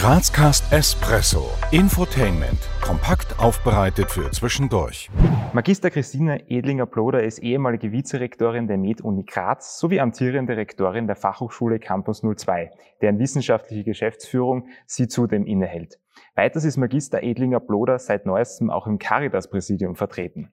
[0.00, 1.50] Grazcast Espresso.
[1.72, 2.58] Infotainment.
[2.80, 5.10] Kompakt aufbereitet für zwischendurch.
[5.52, 12.22] Magister Christina Edlinger-Ploder ist ehemalige Vizerektorin der Med-Uni Graz sowie amtierende Rektorin der Fachhochschule Campus
[12.22, 12.70] 02,
[13.02, 15.98] deren wissenschaftliche Geschäftsführung sie zudem innehält.
[16.34, 20.50] Weiters ist Magister Edlinger Bloder seit neuestem auch im Caritas-Präsidium vertreten.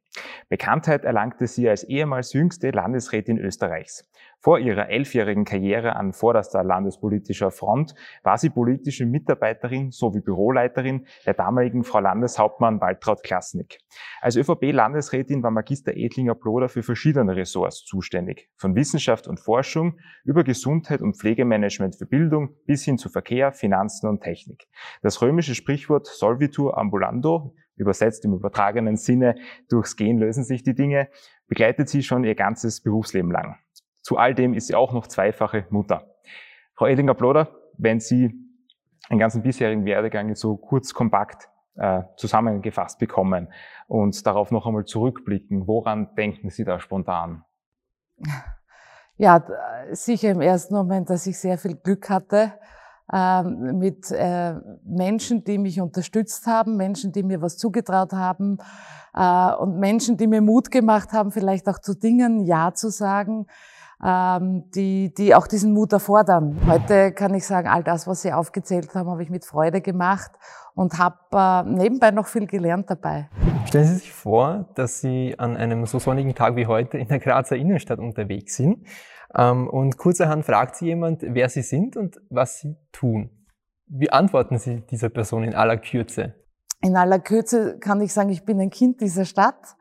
[0.50, 4.10] Bekanntheit erlangte sie als ehemals jüngste Landesrätin Österreichs.
[4.48, 11.34] Vor ihrer elfjährigen Karriere an vorderster landespolitischer Front war sie politische Mitarbeiterin sowie Büroleiterin der
[11.34, 13.80] damaligen Frau Landeshauptmann Waltraud Klasnik.
[14.22, 20.46] Als ÖVP-Landesrätin war Magister Edlinger Bloder für verschiedene Ressorts zuständig, von Wissenschaft und Forschung über
[20.46, 24.70] Gesundheit und Pflegemanagement für Bildung bis hin zu Verkehr, Finanzen und Technik.
[25.02, 29.36] Das römische Sprichwort Solvitur ambulando übersetzt im übertragenen Sinne,
[29.68, 31.10] durchs Gehen lösen sich die Dinge,
[31.50, 33.58] begleitet sie schon ihr ganzes Berufsleben lang.
[34.08, 36.16] Zu all dem ist sie auch noch zweifache Mutter.
[36.76, 38.34] Frau Edinger-Ploder, wenn Sie
[39.10, 43.52] einen ganzen bisherigen Werdegang so kurz kompakt äh, zusammengefasst bekommen
[43.88, 47.44] und darauf noch einmal zurückblicken, woran denken Sie da spontan?
[49.18, 49.46] Ja,
[49.92, 52.54] sicher im ersten Moment, dass ich sehr viel Glück hatte
[53.12, 54.54] äh, mit äh,
[54.86, 58.60] Menschen, die mich unterstützt haben, Menschen, die mir was zugetraut haben
[59.14, 63.48] äh, und Menschen, die mir Mut gemacht haben, vielleicht auch zu Dingen Ja zu sagen,
[64.04, 66.58] ähm, die, die auch diesen Mut erfordern.
[66.68, 70.32] Heute kann ich sagen, all das, was Sie aufgezählt haben, habe ich mit Freude gemacht
[70.76, 73.30] und habe äh, nebenbei noch viel gelernt dabei.
[73.66, 77.20] Stellen Sie sich vor, dass Sie an einem so sonnigen Tag wie heute in der
[77.20, 78.86] Grazer Innenstadt unterwegs sind
[79.36, 83.32] ähm, und kurzerhand fragt Sie jemand, wer Sie sind und was Sie tun.
[83.88, 86.36] Wie antworten Sie dieser Person in aller Kürze?
[86.82, 89.76] In aller Kürze kann ich sagen, ich bin ein Kind dieser Stadt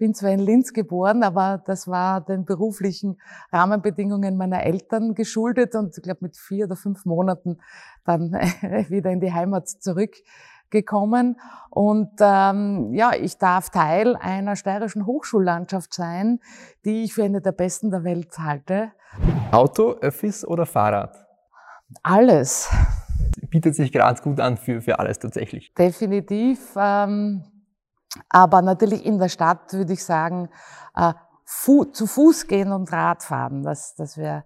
[0.00, 3.20] bin zwar in Linz geboren, aber das war den beruflichen
[3.52, 7.58] Rahmenbedingungen meiner Eltern geschuldet und ich glaube mit vier oder fünf Monaten
[8.04, 8.32] dann
[8.88, 11.38] wieder in die Heimat zurückgekommen.
[11.68, 16.40] Und ähm, ja, ich darf Teil einer steirischen Hochschullandschaft sein,
[16.86, 18.92] die ich für eine der besten der Welt halte.
[19.52, 21.26] Auto, Öffis oder Fahrrad?
[22.02, 22.70] Alles.
[23.50, 25.74] Bietet sich Graz gut an für, für alles tatsächlich.
[25.74, 26.74] Definitiv.
[26.76, 27.44] Ähm,
[28.28, 30.48] aber natürlich in der Stadt würde ich sagen,
[30.94, 31.12] äh,
[31.44, 34.44] fu zu Fuß gehen und Radfahren, das, das wäre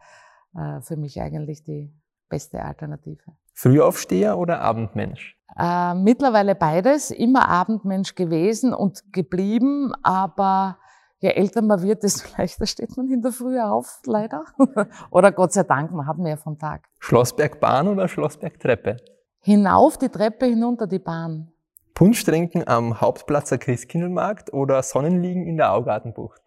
[0.56, 1.92] äh, für mich eigentlich die
[2.28, 3.22] beste Alternative.
[3.52, 5.36] Frühaufsteher oder Abendmensch?
[5.56, 10.78] Äh, mittlerweile beides, immer Abendmensch gewesen und geblieben, aber
[11.18, 14.44] je älter man wird, desto leichter steht man in der Früh auf, leider.
[15.10, 16.88] oder Gott sei Dank, man hat mehr vom Tag.
[16.98, 18.96] Schlossbergbahn oder Schlossbergtreppe?
[19.40, 21.53] Hinauf die Treppe, hinunter die Bahn.
[21.94, 26.42] Punsch trinken am Hauptplatzer Christkindlmarkt oder Sonnenliegen in der Augartenbucht?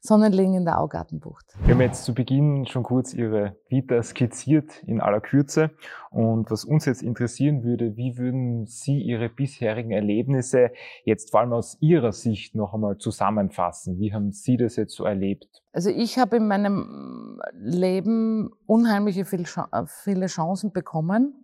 [0.00, 1.44] Sonnenliegen in der Augartenbucht.
[1.62, 5.72] Wir haben jetzt zu Beginn schon kurz Ihre Vita skizziert in aller Kürze.
[6.10, 10.70] Und was uns jetzt interessieren würde, wie würden Sie Ihre bisherigen Erlebnisse
[11.04, 13.98] jetzt vor allem aus Ihrer Sicht noch einmal zusammenfassen?
[13.98, 15.62] Wie haben Sie das jetzt so erlebt?
[15.74, 21.34] Also ich habe in meinem Leben unheimliche viele Chancen bekommen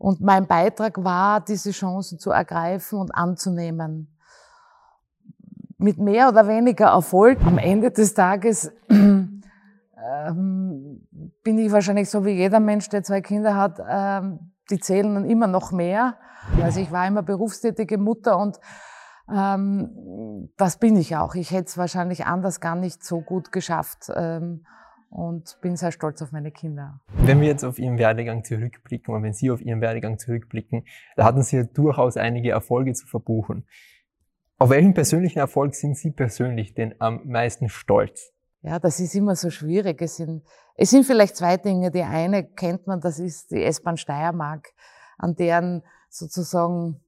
[0.00, 4.16] und mein Beitrag war, diese Chancen zu ergreifen und anzunehmen.
[5.76, 7.38] Mit mehr oder weniger Erfolg.
[7.44, 9.42] Am Ende des Tages ähm,
[11.44, 15.26] bin ich wahrscheinlich so wie jeder Mensch, der zwei Kinder hat, ähm, die zählen dann
[15.26, 16.16] immer noch mehr.
[16.62, 18.58] Also ich war immer berufstätige Mutter und
[19.30, 21.34] ähm, das bin ich auch.
[21.34, 24.10] Ich hätte es wahrscheinlich anders gar nicht so gut geschafft.
[24.14, 24.64] Ähm,
[25.10, 27.00] und bin sehr stolz auf meine Kinder.
[27.08, 30.84] Wenn wir jetzt auf Ihren Werdegang zurückblicken oder wenn Sie auf Ihren Werdegang zurückblicken,
[31.16, 33.66] da hatten Sie ja durchaus einige Erfolge zu verbuchen.
[34.58, 38.32] Auf welchen persönlichen Erfolg sind Sie persönlich denn am meisten stolz?
[38.62, 40.00] Ja, das ist immer so schwierig.
[40.02, 40.44] Es sind,
[40.76, 41.90] es sind vielleicht zwei Dinge.
[41.90, 44.68] Die eine kennt man, das ist die S-Bahn Steiermark,
[45.16, 47.00] an deren sozusagen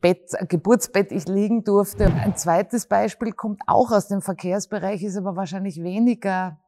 [0.00, 2.06] Bett, Geburtsbett ich liegen durfte.
[2.06, 6.58] Ein zweites Beispiel kommt auch aus dem Verkehrsbereich, ist aber wahrscheinlich weniger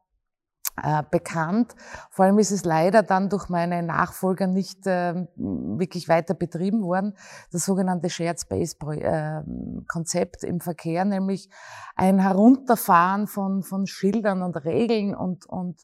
[0.83, 1.75] äh, bekannt.
[2.09, 7.15] Vor allem ist es leider dann durch meine Nachfolger nicht äh, wirklich weiter betrieben worden.
[7.51, 9.41] Das sogenannte Shared Space äh,
[9.87, 11.49] Konzept im Verkehr, nämlich
[11.95, 15.81] ein Herunterfahren von, von Schildern und Regeln und, und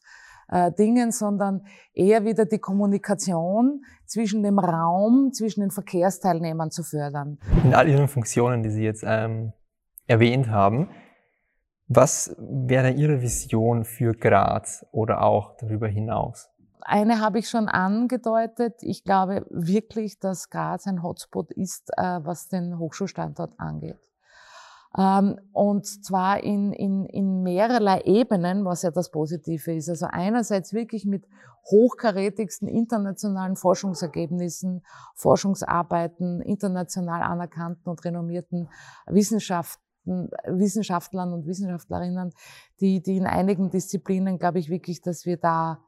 [0.47, 7.39] äh, Dingen, sondern eher wieder die Kommunikation zwischen dem Raum, zwischen den Verkehrsteilnehmern zu fördern.
[7.63, 9.53] In all Ihren Funktionen, die Sie jetzt ähm,
[10.07, 10.89] erwähnt haben,
[11.87, 16.49] was wäre Ihre Vision für Graz oder auch darüber hinaus?
[16.81, 18.75] Eine habe ich schon angedeutet.
[18.81, 23.97] Ich glaube wirklich, dass Graz ein Hotspot ist, äh, was den Hochschulstandort angeht.
[24.97, 29.89] Ähm, und zwar in, in, in mehrerlei Ebenen, was ja das Positive ist.
[29.89, 31.27] Also einerseits wirklich mit
[31.65, 34.85] hochkarätigsten internationalen Forschungsergebnissen,
[35.15, 38.69] Forschungsarbeiten, international anerkannten und renommierten
[39.07, 42.33] Wissenschaften Wissenschaftlern und Wissenschaftlerinnen,
[42.79, 45.79] die, die in einigen Disziplinen, glaube ich wirklich, dass wir da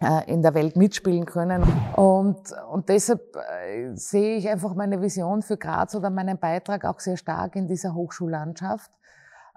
[0.00, 1.62] äh, in der Welt mitspielen können.
[1.96, 7.00] Und, und deshalb äh, sehe ich einfach meine Vision für Graz oder meinen Beitrag auch
[7.00, 8.90] sehr stark in dieser Hochschullandschaft,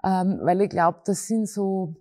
[0.04, 1.96] ähm, weil ich glaube, das sind so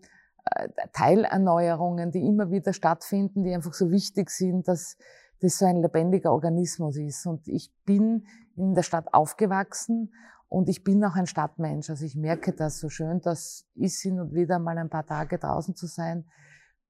[0.45, 4.97] äh, Teilerneuerungen, die immer wieder stattfinden, die einfach so wichtig sind, dass
[5.41, 7.25] das so ein lebendiger Organismus ist.
[7.25, 8.25] Und ich bin
[8.55, 10.13] in der Stadt aufgewachsen
[10.55, 11.89] und ich bin auch ein Stadtmensch.
[11.89, 15.37] Also ich merke das so schön, das ist hin und wieder mal ein paar Tage
[15.37, 16.25] draußen zu sein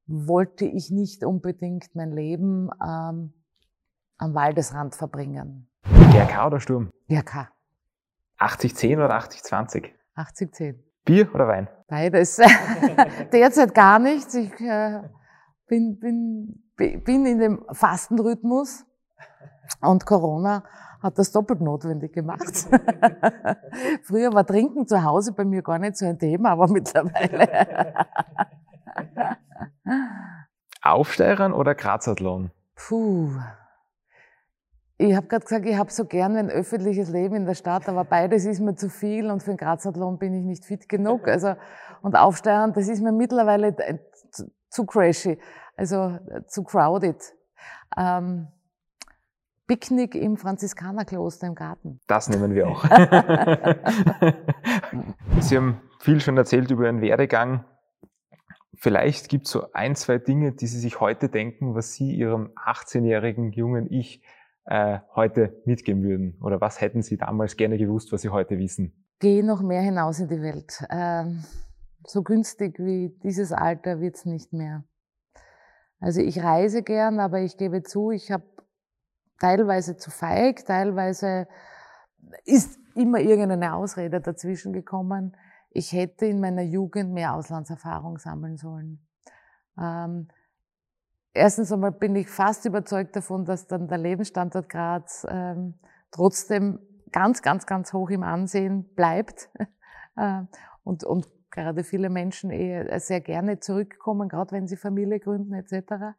[0.07, 3.33] wollte ich nicht unbedingt mein Leben ähm,
[4.17, 5.67] am Waldesrand verbringen.
[6.11, 6.91] GRK oder Sturm?
[7.09, 7.49] GRK.
[8.39, 9.89] 80-10 oder 80-20?
[10.15, 10.75] 80-10.
[11.05, 11.67] Bier oder Wein?
[11.87, 12.39] Beides.
[13.31, 14.33] Derzeit gar nichts.
[14.35, 15.01] Ich äh,
[15.67, 18.85] bin, bin, bin in dem Fastenrhythmus
[19.81, 20.63] und Corona
[21.01, 22.43] hat das doppelt notwendig gemacht.
[24.03, 28.05] Früher war Trinken zu Hause bei mir gar nicht so ein Thema, aber mittlerweile.
[30.81, 32.51] Aufsteigern oder Grazathlon?
[32.75, 33.29] Puh.
[34.97, 38.05] Ich habe gerade gesagt, ich habe so gern ein öffentliches Leben in der Stadt, aber
[38.05, 41.27] beides ist mir zu viel und für den Grazathlon bin ich nicht fit genug.
[41.27, 41.55] Also
[42.01, 43.75] und Aufsteigern, das ist mir mittlerweile
[44.31, 45.37] zu, zu crashy,
[45.75, 46.17] also
[46.47, 47.21] zu crowded.
[47.97, 48.47] Ähm,
[49.67, 51.99] Picknick im Franziskanerkloster im Garten.
[52.07, 52.83] Das nehmen wir auch.
[55.39, 57.65] Sie haben viel schon erzählt über Ihren Werdegang.
[58.75, 62.51] Vielleicht gibt es so ein, zwei Dinge, die Sie sich heute denken, was Sie Ihrem
[62.63, 64.21] 18-jährigen jungen Ich
[64.65, 66.37] äh, heute mitgeben würden.
[66.41, 68.93] Oder was hätten Sie damals gerne gewusst, was Sie heute wissen?
[69.19, 70.83] Geh noch mehr hinaus in die Welt.
[70.89, 71.43] Ähm,
[72.05, 74.83] so günstig wie dieses Alter wird's nicht mehr.
[75.99, 78.43] Also ich reise gern, aber ich gebe zu, ich habe
[79.39, 81.47] teilweise zu feig, teilweise
[82.45, 85.35] ist immer irgendeine Ausrede dazwischen gekommen
[85.75, 89.05] ich hätte in meiner Jugend mehr Auslandserfahrung sammeln sollen.
[89.77, 90.29] Ähm,
[91.33, 95.73] erstens einmal bin ich fast überzeugt davon, dass dann der Lebensstandard Graz ähm,
[96.11, 96.79] trotzdem
[97.11, 99.49] ganz, ganz, ganz hoch im Ansehen bleibt.
[100.15, 100.43] äh,
[100.85, 106.15] und, und gerade viele Menschen eh sehr gerne zurückkommen, gerade wenn sie Familie gründen etc.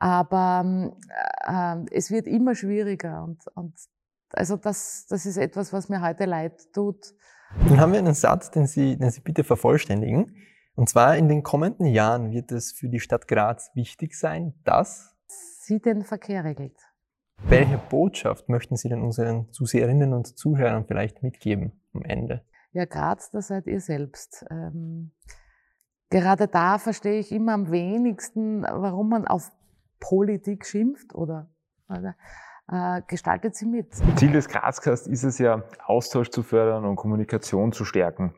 [0.00, 0.92] Aber
[1.46, 3.74] äh, es wird immer schwieriger und, und
[4.32, 7.14] also das, das ist etwas, was mir heute leid tut,
[7.68, 10.36] dann haben wir einen Satz, den Sie, den Sie bitte vervollständigen.
[10.76, 15.16] Und zwar in den kommenden Jahren wird es für die Stadt Graz wichtig sein, dass
[15.26, 16.76] sie den Verkehr regelt.
[17.42, 22.44] Welche Botschaft möchten Sie denn unseren Zuseherinnen und Zuhörern vielleicht mitgeben am Ende?
[22.72, 24.44] Ja, Graz, das seid ihr selbst.
[24.50, 25.12] Ähm,
[26.08, 29.50] gerade da verstehe ich immer am wenigsten, warum man auf
[30.00, 31.50] Politik schimpft oder,
[31.88, 32.16] oder
[32.68, 33.94] äh, gestaltet sie mit.
[34.16, 38.34] Ziel des Grazcast ist es ja, Austausch zu fördern und Kommunikation zu stärken.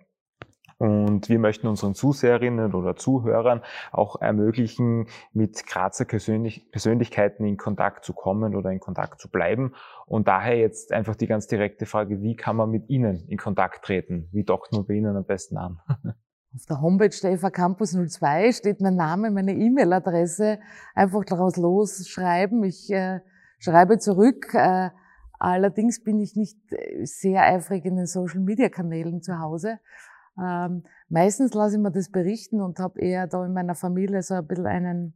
[0.83, 3.63] Und wir möchten unseren Zuseherinnen oder Zuhörern
[3.93, 9.75] auch ermöglichen, mit Grazer Persönlichkeiten in Kontakt zu kommen oder in Kontakt zu bleiben.
[10.07, 13.85] Und daher jetzt einfach die ganz direkte Frage, wie kann man mit Ihnen in Kontakt
[13.85, 14.29] treten?
[14.33, 15.79] Wie dockt man bei Ihnen am besten an?
[16.55, 20.59] Auf der Homepage der FA Campus 02 steht mein Name, meine E-Mail-Adresse.
[20.95, 22.63] Einfach daraus losschreiben.
[22.65, 23.21] Ich äh,
[23.59, 24.53] schreibe zurück.
[24.53, 24.91] Äh,
[25.39, 29.79] allerdings bin ich nicht äh, sehr eifrig in den Social-Media-Kanälen zu Hause.
[30.39, 34.35] Ähm, meistens lasse ich mir das berichten und habe eher da in meiner Familie so
[34.35, 35.15] ein bisschen einen,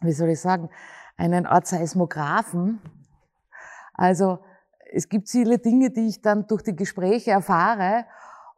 [0.00, 0.70] wie soll ich sagen,
[1.16, 2.80] einen Art Seismographen.
[3.94, 4.40] Also
[4.92, 8.06] es gibt viele Dinge, die ich dann durch die Gespräche erfahre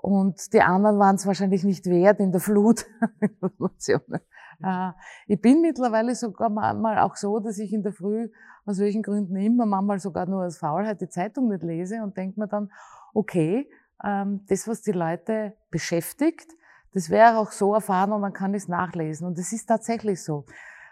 [0.02, 2.87] und die anderen waren es wahrscheinlich nicht wert in der Flut
[3.21, 4.21] Informationen.
[4.62, 4.92] Äh,
[5.26, 8.30] ich bin mittlerweile sogar manchmal auch so, dass ich in der Früh
[8.64, 12.40] aus welchen Gründen immer, manchmal sogar nur aus Faulheit die Zeitung nicht lese und denke
[12.40, 12.71] mir dann,
[13.12, 13.69] okay,
[14.02, 16.50] ähm, das, was die Leute beschäftigt,
[16.95, 19.26] das wäre auch so erfahren und dann kann ich es nachlesen.
[19.26, 20.47] Und es ist tatsächlich so.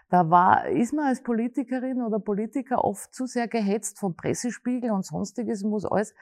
[0.09, 5.05] Da war, ist man als Politikerin oder Politiker oft zu sehr gehetzt vom Pressespiegel und
[5.05, 6.13] sonstiges, muss alles.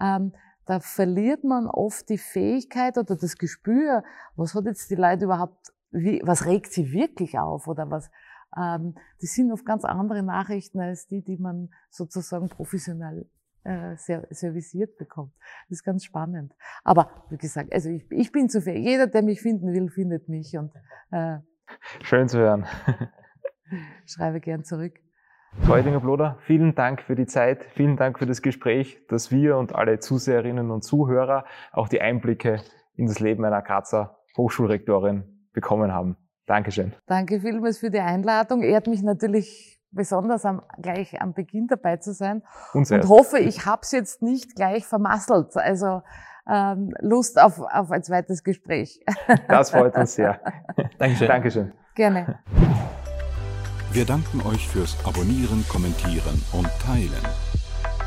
[0.00, 0.32] Ähm,
[0.68, 4.04] da verliert man oft die Fähigkeit oder das Gespür,
[4.36, 8.10] was hat jetzt die Leute überhaupt, wie, was regt sie wirklich auf oder was,
[8.54, 13.26] ähm, das sind oft ganz andere Nachrichten als die, die man sozusagen professionell
[13.64, 15.32] äh, servisiert bekommt.
[15.70, 16.54] Das ist ganz spannend.
[16.84, 18.78] Aber wie gesagt, also ich, ich bin zu fair.
[18.78, 20.54] Jeder, der mich finden will, findet mich.
[20.58, 20.74] Und,
[21.10, 21.38] äh,
[22.02, 22.66] Schön zu hören.
[24.04, 25.00] schreibe gern zurück.
[25.64, 29.74] Freudinger Bloder, vielen Dank für die Zeit, vielen Dank für das Gespräch, dass wir und
[29.74, 32.60] alle Zuseherinnen und Zuhörer auch die Einblicke
[32.94, 36.16] in das Leben einer Grazer Hochschulrektorin bekommen haben.
[36.46, 36.94] Dankeschön.
[37.06, 38.62] Danke vielmals für die Einladung.
[38.62, 43.08] Ehrt mich natürlich besonders am, gleich am Beginn dabei zu sein Uns und erst.
[43.08, 45.56] hoffe, ich hab's jetzt nicht gleich vermasselt.
[45.56, 46.02] Also
[46.50, 49.04] ähm, Lust auf, auf ein zweites Gespräch.
[49.48, 50.40] Das freut uns sehr.
[50.98, 51.28] Dankeschön.
[51.28, 51.72] Dankeschön.
[51.94, 52.38] Gerne.
[53.90, 57.26] Wir danken euch fürs Abonnieren, Kommentieren und Teilen.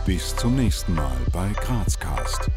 [0.06, 2.50] Bis zum nächsten Mal bei Grazcast.